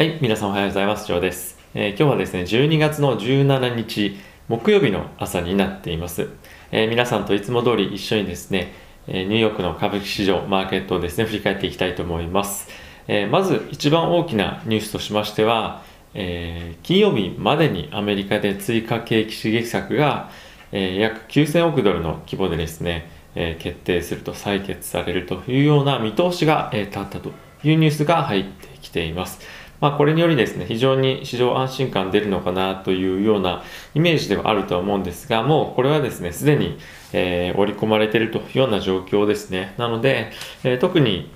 [0.00, 1.06] はい、皆さんおはようございます。
[1.06, 4.16] ジョーです、えー今日はですね、12月の17日
[4.48, 6.30] 木曜日の朝になっています。
[6.72, 8.72] えー皆さんといつも通り一緒にですね、
[9.06, 12.70] えニューヨークの株式市場、マーケットをですね、振り返っていきたいと思います。
[13.08, 15.82] えーまず一番大きなニュースとしましては、
[16.14, 20.30] え金曜日までにアメリカで追加景気刺激策が、
[20.72, 27.32] え約9000億ドルの規模でですね、え決定すると採決されるというような見通しが、え立ったと
[27.62, 29.59] いうニュースが入ってきています。
[29.80, 33.62] まあ、これによりですね、非常に市場安心感出るのかなというような
[33.94, 36.76] イメージではあるとは思うんですが、もうこれはですね、すでに、
[37.12, 39.74] えー織り込まれているというような状況ですね。
[39.78, 40.30] なので、
[40.64, 41.30] えー特に、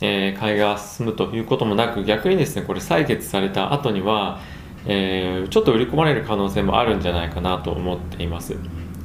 [0.00, 4.38] えー買いが進むということもなく、逆にですね、これ採決された後には、
[4.86, 8.56] えーちょっと売り込まれる可能性もあるんじゃないかなと思っています。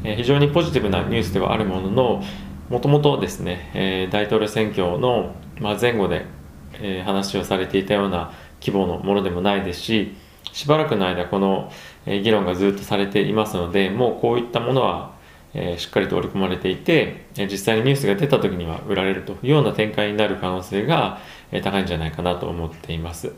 [0.03, 2.23] えー非常にポジティブなニュースではあるものの、
[2.69, 6.25] もともとですね、えー大統領選挙の、ま、前後で、
[6.79, 8.31] えー話をされていたような
[8.63, 10.15] 規模のものでもないですし、
[10.51, 11.71] しばらくの間この、
[12.05, 15.11] 議論がずっとされていますので、もうこういったものは、
[15.77, 21.19] しっかりと織り込まれていて、実際にニュースが出た時には売られるというような展開になる可能性が、
[21.63, 23.33] 高いんじゃないかなと思っています。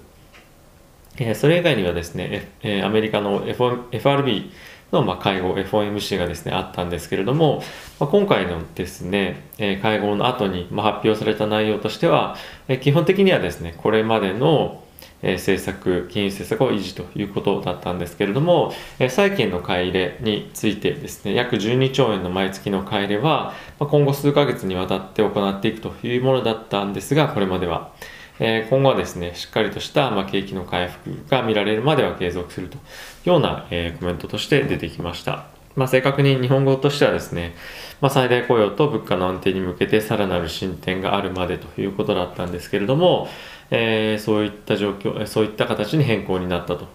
[1.36, 2.50] それ以外にはですね、
[2.84, 4.52] アメリカの FRB
[4.92, 7.64] のま会合 FOMC がですねあったんですけれども、
[8.00, 9.44] ま、今回のですね、
[9.82, 12.36] 会合の後にま発表された内容としては、
[12.82, 14.84] 基本的にはですねこれまでの
[15.22, 27.92] え政策、金融政策を維持ということだったんですけれども、え債券の買い入れについてですね、約12兆円の毎月の買い入れは、ま今後数ヶ月にわたって行っていくというものだったんですが、これまでは。
[28.40, 32.80] え今後はですね、しっかりとした、ま、景気の回復が見られるまでは継続するとい
[33.28, 35.56] うような、えコメントとして出てきました。
[35.76, 37.54] まあ、正確に日本語としてはですね、
[38.00, 43.28] まあ、最大雇用と物価の安定に向けてさらなる進展があるまでということだったんですけれども、
[43.72, 46.88] えーそういった状況、そういった形に変更になったと。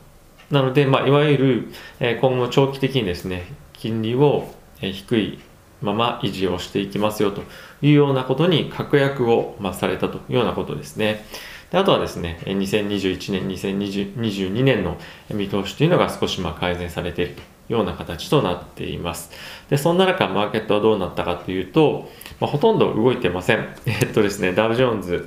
[0.50, 1.68] なので、まあ、いわゆる、
[2.00, 5.38] え今後長期的にですね、金利を、低い
[5.82, 7.42] まま維持をしていきますよと
[7.82, 11.24] いうようなことに確約を、ま、されたというようなことですね。
[11.70, 14.98] であとはですね、2021年、2022年の
[15.32, 19.30] 見通しというのが少しま改善されているとような形となっています。
[19.70, 22.10] で、そんな中、マーケットはどうなったかというと、
[22.40, 23.68] まあ、ほとんど動いてません。
[23.86, 25.26] えっとですね、ダウジョーンズ、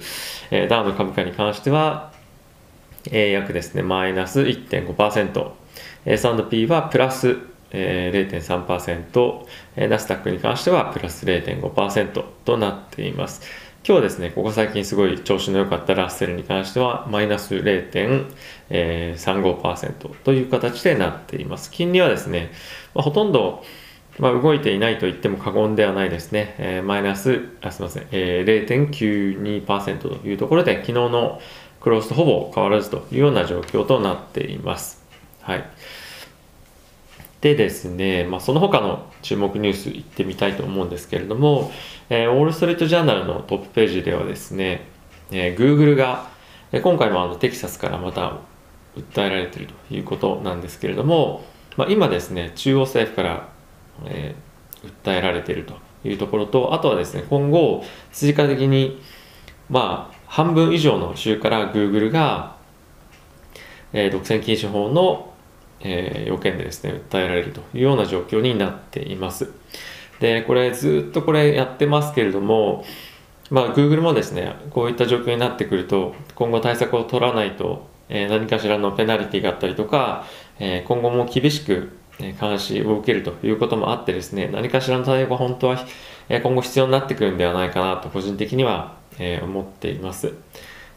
[0.52, 2.12] えーダウの株価に関しては、
[3.12, 5.52] えー約ですね、マイナス1.5%、
[6.06, 7.38] えー S&P はプラス、
[7.72, 9.46] えー0.3%、
[9.78, 13.63] えーナスダックに関してはプラス0.5%となっています。
[13.86, 21.70] 今日はですね、ここ最近すごい調子の良かったラッセルに関してはマイナス0.35%という形でなっています。
[21.70, 22.54] 金利はですね、
[22.96, 23.62] まあ、ほとんど
[24.20, 26.56] まあ、動いていないと言っても過言ではないですね。
[26.60, 31.42] えーマイナス、あすみません、えー0.92%というところで、昨日の
[31.82, 35.04] クロースとほぼ変わらずというような状況となっています。
[35.42, 35.66] はい。
[37.44, 41.74] でですね、まあ、その他の注目ニュースいってみたいと思うんですけれども、
[42.10, 44.88] えーウォール・ストリート・ジャーナルのトップページではですね、
[45.30, 46.30] えー Google が、
[46.72, 48.38] えー今回もあのテキサスからまた
[48.96, 51.44] 訴えられているということなんですけれども、
[51.76, 53.50] まあ、今ですね、中央政府から
[54.06, 57.84] えー訴えられているというところと、あとはですね、今後、
[58.14, 59.02] 追加的に、
[59.70, 62.56] まあ、半分以上の州から Google が、
[63.92, 65.33] えー独占禁止法の、
[65.84, 69.50] えー要件でですね、訴えられるというような状況になっています。
[70.20, 72.86] で、これずっとこれやってますけれども、
[73.52, 80.26] まあ、Google もですね、こういった状況になってくると、今後対策を取らないと、えー何かしらのペナルティがあったりとか、
[80.60, 81.92] えー今後も厳しく
[82.40, 85.86] 監視を受けるということもあってですね、何かしらの対応が本当は、
[86.30, 90.34] えー今後必要になってくるんではないかなと個人的には、えー思っています。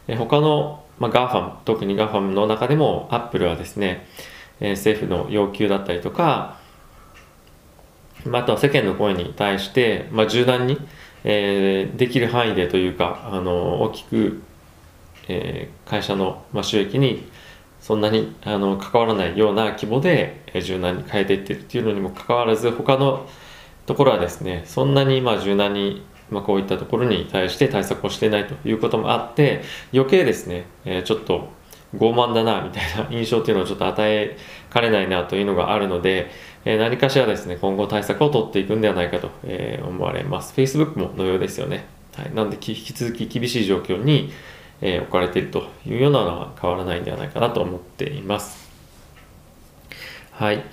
[0.07, 4.07] えー他の、まあ、GAFAM、特に GAFAM の中でも Apple はですね、
[4.59, 6.59] え政府の要求だったりとか、
[8.25, 10.77] まあ、とは世間の声に対して、まあ、柔軟に、
[11.23, 14.41] えーできる範囲でというか、あの大きく、
[15.27, 17.29] えー会社の、まあ、収益に
[17.79, 23.27] そんなにあの関わらないような規模でえー柔軟に変えていってるっていうのにもかかわらず他の
[23.85, 29.61] ところはですねそんなにまあ柔軟に、まあ、こういったところに対して対策をしていないということもあって
[29.93, 31.49] 余計ですね、えーちょっと
[31.95, 34.37] 傲慢だなみたいな印象っていうのをちょっと与え
[34.69, 36.29] かねないなというのがあるので、
[36.65, 40.53] えー何かしらですね今後対策を取っていくんではないかと、えー思われます。
[40.53, 41.85] Facebook も同様ですよね、
[42.15, 44.33] はい、なので引き続き厳しい状況に、
[44.81, 48.69] えー置かれているというようなのは変わらないんではないかなと思っています。
[50.31, 50.63] はい、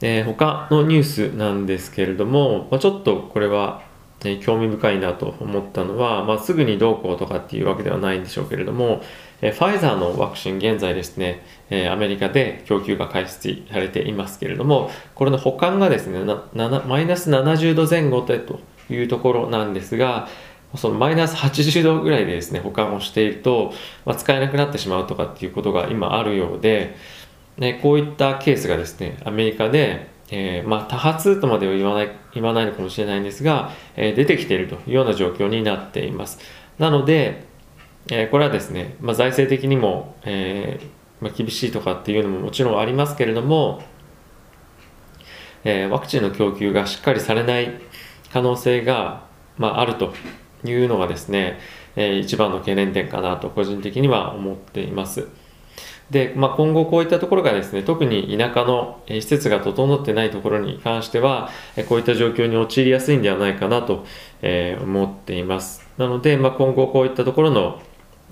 [0.00, 3.88] えー他のニュースなんですけれども、まあ、ちょっとこれは
[4.24, 9.02] え興味深いなと思ったのは、まあ、すぐにどうこうとかっていうわけではないんでしょうけれども、
[9.42, 16.18] えファイザーのワクチン現在ですね、えアメリカで供給が開始されていますけれども、これの保管がですね、
[16.86, 18.60] マイナス70度前後でと
[18.90, 20.28] いうところなんですが、
[20.76, 23.72] そのマイナス80度ぐらいでですね、保管をしていると、
[24.04, 26.94] まあ、使えなくなってしまうとかっていうことが今あるようで、
[27.58, 36.38] ね、こういったケースがですね、アメリカで、えー、まあ、多発とまでは言わない言わないのかもしれないんですが、えー、出てきているというような状況になっています。
[36.78, 37.49] なので、
[38.08, 40.80] えー、これはですね、まあ、財政的にも、え
[41.20, 43.82] まあ、厳しいとかっていうのももちろんありますけれども、
[45.64, 47.80] えワクチンの供給がしっかりされない
[48.32, 49.26] 可能性が、
[49.58, 50.14] まあ、あると
[50.64, 51.58] いうのがですね、
[51.96, 55.28] え一番の懸念点かなと個人的には思っています。
[56.10, 61.50] で、まあ、今後こういったところがですね、特に田舎の施設が整ってないところに関しては、
[61.88, 64.04] こういった状況に陥りやすいんではないかなと
[64.82, 65.88] 思っています。
[65.98, 67.80] なので、まあ、今後こういったところの、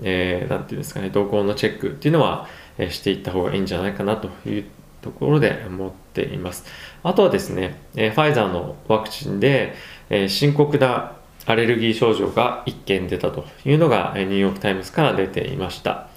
[0.03, 2.47] えー、なんていうんですかね、動向のチェックっていうのは、
[2.79, 4.65] えしていった方がいいんじゃないかなという
[5.03, 6.65] ところで思っています。
[7.03, 9.75] あとはですね、えファイザーのワクチンで、
[10.11, 11.17] え深刻な
[11.47, 16.09] アレルギー症状が1件出たというのが、ニューヨークタイムズから出ていました。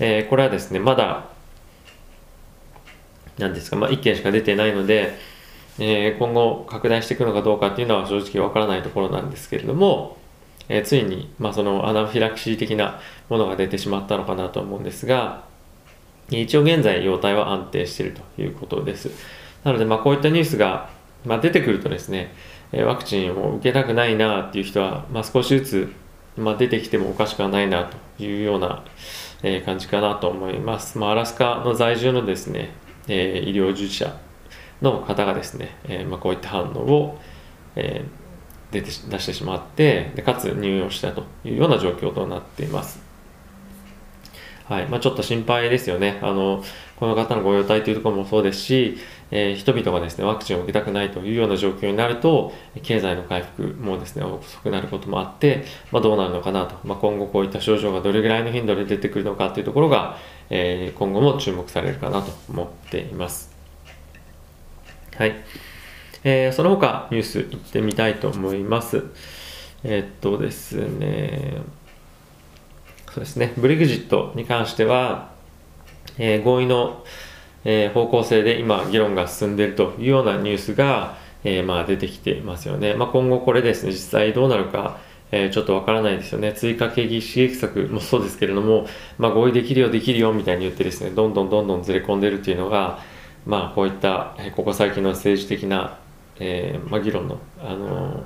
[0.00, 1.26] えー、これはですね、まだ、
[3.38, 5.16] 何ですか、まあ、1件しか出てないので、
[5.78, 10.17] えー、今後拡大していくのかどうかっていうのは正直わからないところなんですけれども、
[10.68, 15.44] えー、ついに、まあ、そのアナフィラキシー的なものが出てしまったのかなと思うんですが、
[16.30, 19.10] 一応現在、容体は安定しているということです。
[19.64, 20.90] なので、まあ、こういったニュースが、
[21.24, 22.34] まあ、出てくるとですね、
[22.72, 25.92] ワクチンを受けたくないなっていう人は、まあ、少しずつ、
[26.36, 27.84] まあ、出てきてもおかしくはないな
[28.18, 28.84] というような、
[29.42, 30.98] え感じかなと思います。
[30.98, 32.72] まあ、アラスカの在住のですね、
[33.06, 34.16] え医療従事者
[34.82, 37.18] の方がですね、えまあ、こういった反応を、
[37.76, 38.04] え
[38.70, 43.00] 出て出してしまってでかつ入院をしたというような状況となっています。
[44.68, 46.18] はいまあ、ちょっと心配ですよね。
[46.22, 46.62] あの
[46.96, 48.98] この方のご容態というところもそうですし、
[49.30, 60.18] えー、人々がですね、ワクチンを受けたくないというような状況になると、経済の回復もですね、遅くなることもあって、まあ、どうなるのかなと、まあ、今後こういった症状がどれぐらいの頻度で出てくるのかというところが、
[60.50, 63.54] えー、今後も注目されるかなと思っています。
[65.16, 65.34] はい。
[66.24, 69.04] えー、その他ニュースいってみたいと思います。
[69.84, 71.58] えー、っとですね、
[73.12, 75.30] そうですね、ブレグジットに関しては、
[76.18, 77.04] えー、合意の、
[77.64, 82.94] えー、方向性で今議論が進んでいるというようなニュースが、えー、まあ出てきていますよね。
[82.94, 84.98] まあ、今後これですね、実際どうなるか、
[85.30, 86.52] えー、ちょっとわからないですよね。
[86.52, 88.86] 追加景気刺激策もそうですけれども、
[89.18, 93.00] まあ、合意できるよ、できるよみたいに言ってですね、どんどんどんどんずれ込んでるっていうのが、
[93.46, 95.98] まあ、こういった、えここ最近の政治的な、
[96.40, 98.24] えーまあ、議論の、あの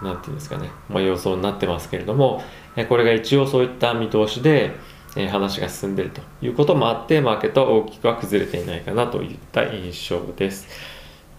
[0.00, 2.42] ー、なんていうんですかね、まあ、様相になってますけれども、
[2.76, 4.72] えこれが一応そういった見通しで、
[5.16, 10.66] え話が進んでいるということもあって、マーケットは大きくは崩れていないかなといった印象です。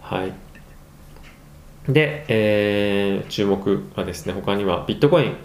[0.00, 0.32] はい。
[1.88, 5.36] で、えー、注目はですね、他にはビットコイン、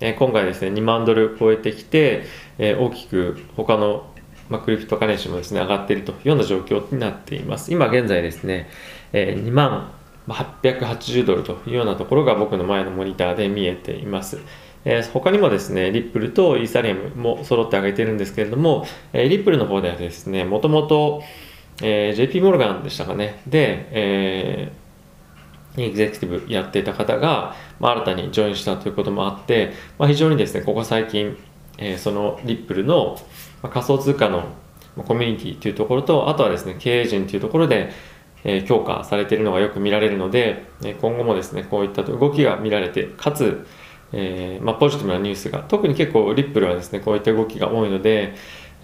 [0.00, 2.24] えー、今回ですね、2万ドル超えてきて、
[2.58, 4.06] えー、大きく他の、
[4.48, 7.72] まあ、クリプトカレンシーもですね、上がっているというような状況になっています。
[7.72, 8.68] 今現在ですね、
[9.12, 9.90] えー、2万
[10.28, 14.38] 880ドルというようなところが僕の前のモニターで見えています。
[14.84, 21.22] えー、他にもですね、リップルとイーサリアムも揃ってあげてるんですけれども、えー、リップルの方ではですね、もともと、
[21.82, 31.36] えー、JP モルガンでしたかね、で、えー、エグゼクティブやっていた方が、まあ、新たにジョインしたということもあって、まあ、非常にですね、ここ最近、
[31.78, 33.18] えー、そのリップルの、
[33.62, 34.44] 仮想通貨の
[34.96, 37.90] コミュニティというところと、あとはですね、経営陣というところで、
[38.44, 43.66] え、強化されているのがよく見られるので、え今後もですね、こういった動きが見られて、かつ、
[44.12, 48.34] えー、まあ、ポジティブなニュースが特に結構リップルはですねこういった動きが多いので、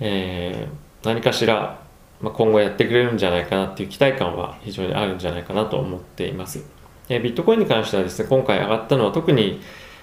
[0.01, 1.83] えー、何かしら、
[2.21, 6.63] まあ、今後やってくれるんじゃないかなっていう期待感は非常にあるんじゃないかなと思っています、
[7.09, 9.61] えー、ビットコインに関してはですね今回上がったのは特に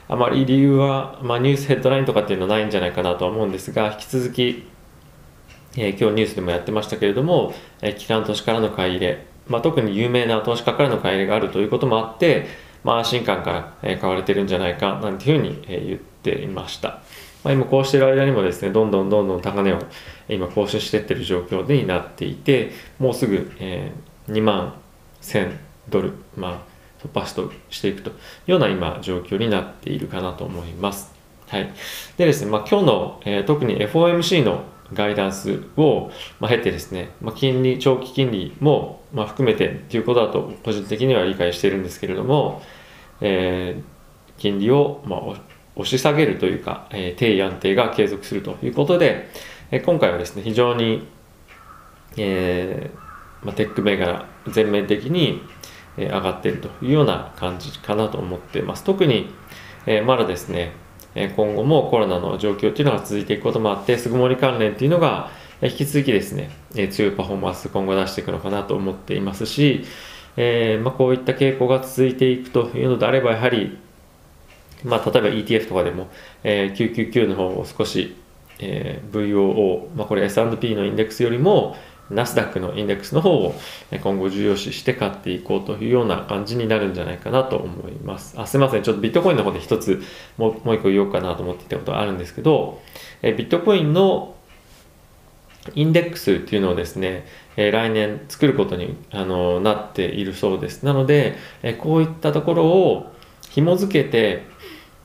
[0.08, 4.68] あまり理由は、まあ、ニュースヘッドラインとかっていうのはないんじゃないかなと思うんですが引き続き、
[5.78, 12.48] え今日ニュースでもやってましたけれども、え機関投資からの買い入れ、まあ、特に有名な投資家からの買い入れがあるということもあって
[12.84, 17.02] まあ、安心感から買われてるんじゃないかなんていうふうに言っていました。
[17.44, 19.80] まあ、今こうしてる間にもですね、どんどんどんどん高値を
[20.30, 24.76] 今更新してってる状況になっていて、もうすぐ、えー、2万
[25.22, 25.58] 1000
[25.90, 28.14] ドル、まあ、突破しとしていくとい
[28.48, 31.12] うような今状況になっているかなと思います。
[31.48, 31.72] はい。
[32.18, 42.62] でですね、まあ、今日の、えー、特に FOMC のガイダンスを、ま、経てですね、ま、金利、長期金利も、ま、含めてということだと個人的には理解しているんですけれども、
[43.22, 45.20] えー、金利を、まあ、
[45.76, 49.30] 押し下げるというか、えー、低位安定が継続するということで、
[49.72, 51.08] えー、今回はですね非常に、
[52.18, 55.42] えーまあ、テック銘柄全面的に、
[55.98, 58.84] 上がっているというような感じかなと思っています。
[58.84, 59.30] 特に、
[59.86, 60.72] えー、まだですね
[61.16, 65.30] 今後もコロナの状況っていうのが続いていくこともあって巣ごもり関連っていうのが
[65.62, 66.50] 引き続きですね
[66.92, 69.84] 強いパフォーマンス今後出していくのかなと思っていますし、
[70.38, 73.78] えーまあ、こういった傾向が続いていくというのであればやはり
[74.84, 76.10] まあ、例えば ETF とかでも、
[76.44, 78.16] えー、999の方を少し、
[78.60, 81.76] えー、VOO、まあ、これ S&P のインデックスよりも
[82.10, 83.56] ナスダックのインデックスの方を
[84.04, 88.40] 今後重要視して買っていこうというような感じになるんじゃないかなと思います。
[88.40, 88.84] あすいません。
[88.84, 90.02] ちょっとビットコインの方で一つ
[90.38, 92.82] もうもう一個言おうかなと思っていたことがあるんですけど、
[93.22, 94.36] えビットコインの
[95.76, 100.84] インデックスっていうのをですね、え来年作ることにあのなっているそうです。
[100.84, 103.14] なので、えこういったところを
[103.50, 104.46] 紐付けて、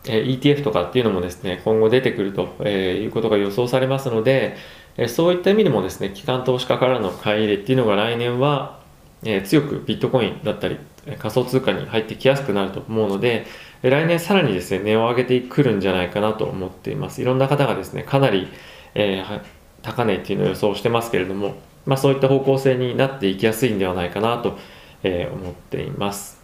[0.09, 4.57] え ETF とかっていうのもですね、今後出てくると、えいうことが予想されますので、
[4.99, 8.81] えそういった意味でもですね、機関投資家からの買い入れっていうのが来年は、
[9.25, 10.79] え強くビットコインだったり、
[11.19, 13.47] 仮想通貨に入ってきやすくなると思うので、
[13.83, 17.23] 来年さらにですね、値を上げてくるんじゃないかなと思っています。
[17.23, 18.49] いろんな方がですね、かなり、
[18.95, 19.41] えー、
[19.83, 24.59] 高値っていうのを予想してますけれども、まあ、そういった方向性になっていきやすいんではないかなと、
[25.03, 26.41] えー、思っています。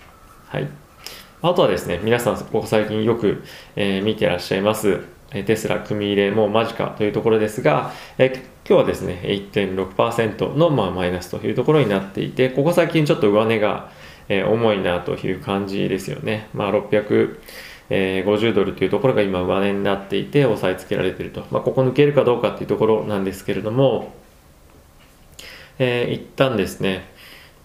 [0.46, 0.68] はい。
[1.40, 3.42] あとはですね、皆さんここ最近よく、
[3.74, 5.00] えー、見てらっしゃいます、
[5.32, 8.32] テスラ組入れも間近というところですが、え
[8.68, 13.90] 今日はですね、1.6%の、まあ、マイナスというところになっていて、ここ最近ちょっと上値が、
[14.28, 16.48] え、重いなという感じですよね。
[16.54, 21.44] まあ、650ドルというところが今上値になっていて、押さえつけられていると。
[21.50, 24.12] まあ、ここ抜けるかどうかっていうところなんですけれども、
[25.78, 27.10] えー、一旦ですね、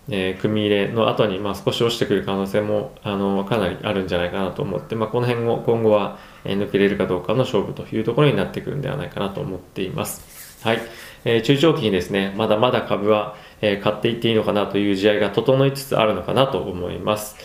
[0.09, 10.63] えー、組入れの後にまあ少し落ちてくる可能性もあのかなりあるんじゃないかなと思って、まあ、この辺を今後は、え抜けれるかどうかの勝負というところになってくるんではないかなと思っています。
[10.63, 10.79] はい。
[11.25, 17.35] えー、中長期にですね、まだまだ株は、えー、買っていっていいのかなという試合が整いつつあるのかなと思います。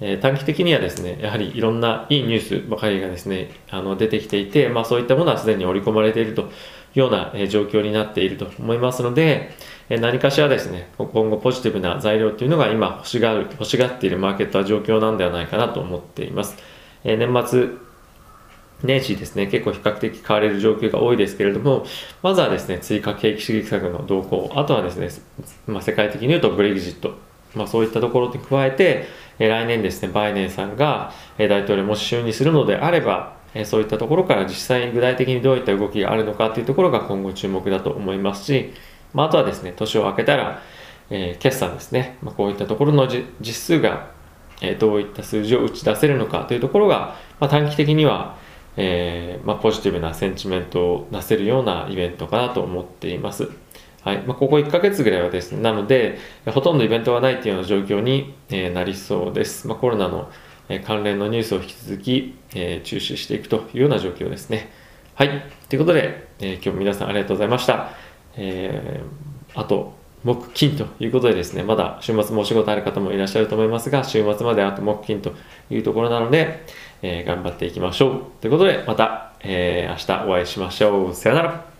[0.00, 6.50] え、短期的にはですね、やはりいろんないいニュースばかりがですね、あの出てきていて、まあそういったものはすでに織り込まれていると
[6.94, 9.50] ような、状況になっていると思いますので、
[9.88, 16.56] 何かしらですね、今後ポジティブな材料っていうのが今欲しがる、欲しがっているマーケットは状況なんではないかなと思っています。
[17.04, 17.68] え年末
[18.82, 21.86] 年始ですね、結構比較的買われる状況が多いですけれども、
[22.22, 25.08] まずはですね、追加景気刺激策の動向、あとはですね、
[25.66, 27.14] まあ、世界的に言うとブレグジット、
[27.54, 29.06] まあ、そういったところに加えて、
[29.38, 38.72] 来年ですね、バイデンさんが、大統領もし就任するのであれば、えそういったところから実際に具体的にどういった動きがあるのかというところが今後注目だと思いますし、
[39.12, 40.62] まあ、あとはですね、年を明けたら、
[41.10, 43.06] えー、決算ですね、まあ、こういったところの
[43.40, 44.10] 実数が、
[44.60, 48.36] えー、どういった数字を打ち出せるのかというところが、まあ、短期的には、
[48.76, 53.50] えーま、ポジティブなセンチメントを出せるようなイベントかなと思っています。
[54.02, 59.68] はいま、ここ1ヶ月ぐらいはですね、なので、ほとんどイベントがないというような状況に、え、なりそうです。
[59.68, 60.28] ま、コロナの、
[60.68, 64.70] え、関連のニュースを引き続き、えー、注視していくというような状況ですね。
[65.14, 65.42] はい。
[65.68, 67.90] ということで、え、今日も皆さんありがとうございました。
[68.36, 75.34] えー、あと、木金ということでですね、まだ週末もお仕事ある方もいらっしゃると思いますが、週末まであと木金と
[75.70, 76.64] いうところなので、
[77.02, 78.22] えー、頑張っていきましょう。
[78.40, 81.14] ということで、また、えー、明日お会いしましょう。
[81.14, 81.71] さよなら。